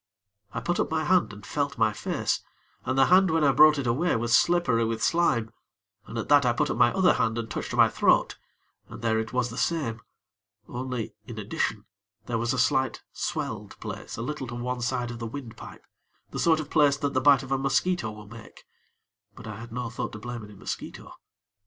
I 0.51 0.61
put 0.61 0.79
up 0.79 0.89
my 0.89 1.03
hand 1.03 1.31
and 1.31 1.45
felt 1.45 1.77
my 1.77 1.93
face, 1.93 2.41
and 2.85 2.97
the 2.97 3.05
hand 3.05 3.29
when 3.29 3.43
I 3.43 3.51
brought 3.51 3.77
it 3.77 3.85
away 3.85 4.15
was 4.15 4.35
slippery 4.35 4.83
with 4.83 5.03
slime, 5.03 5.51
and 6.07 6.17
at 6.17 6.27
that, 6.27 6.43
I 6.43 6.53
put 6.53 6.71
up 6.71 6.77
my 6.77 6.91
other 6.91 7.13
hand, 7.13 7.37
and 7.37 7.47
touched 7.47 7.75
my 7.75 7.87
throat, 7.87 8.35
and 8.89 9.03
there 9.03 9.19
it 9.19 9.31
was 9.31 9.51
the 9.51 9.59
same, 9.59 10.01
only, 10.67 11.13
in 11.27 11.37
addition, 11.37 11.85
there 12.25 12.39
was 12.39 12.51
a 12.51 12.57
slight 12.57 13.03
swelled 13.13 13.79
place 13.79 14.17
a 14.17 14.23
little 14.23 14.47
to 14.47 14.55
one 14.55 14.81
side 14.81 15.11
of 15.11 15.19
the 15.19 15.27
wind 15.27 15.55
pipe, 15.55 15.85
the 16.31 16.39
sort 16.39 16.59
of 16.59 16.71
place 16.71 16.97
that 16.97 17.13
the 17.13 17.21
bite 17.21 17.43
of 17.43 17.51
a 17.51 17.57
mosquito 17.59 18.09
will 18.09 18.27
make; 18.27 18.63
but 19.35 19.45
I 19.45 19.57
had 19.59 19.71
no 19.71 19.91
thought 19.91 20.13
to 20.13 20.17
blame 20.17 20.43
any 20.43 20.55
mosquito. 20.55 21.13